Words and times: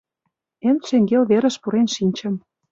Эн 0.67 0.77
шеҥгел 0.87 1.23
верыш 1.31 1.55
пурен 1.61 1.87
шинчым. 1.95 2.33